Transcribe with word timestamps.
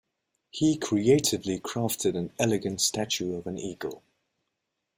He 0.49 0.79
creatively 0.79 1.59
crafted 1.59 2.17
an 2.17 2.31
elegant 2.39 2.81
statue 2.81 3.35
of 3.35 3.45
an 3.45 3.59
eagle. 3.59 4.01